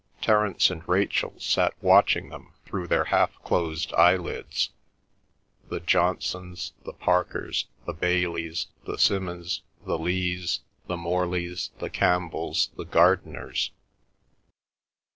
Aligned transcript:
Terence 0.19 0.71
and 0.71 0.81
Rachel 0.89 1.35
sat 1.37 1.75
watching 1.79 2.29
them 2.29 2.53
through 2.65 2.87
their 2.87 3.03
half 3.03 3.35
closed 3.43 3.93
eyelids—the 3.93 4.71
Johnsons, 5.81 6.73
the 6.83 6.93
Parkers, 6.93 7.67
the 7.85 7.93
Baileys, 7.93 8.65
the 8.85 8.97
Simmons', 8.97 9.61
the 9.85 9.99
Lees, 9.99 10.61
the 10.87 10.97
Morleys, 10.97 11.69
the 11.77 11.91
Campbells, 11.91 12.71
the 12.75 12.85
Gardiners. 12.85 13.69